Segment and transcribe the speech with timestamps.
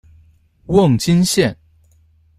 [0.65, 1.55] 瓮津线